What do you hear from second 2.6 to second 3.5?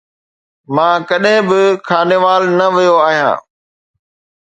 ويو آهيان